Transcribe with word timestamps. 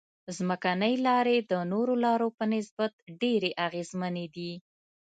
ځمکنۍ 0.37 0.95
لارې 1.07 1.37
د 1.51 1.53
نورو 1.71 1.93
لارو 2.05 2.27
په 2.37 2.43
نسبت 2.53 2.93
ډېرې 3.21 3.51
اغیزمنې 3.65 4.25
دي 4.35 4.51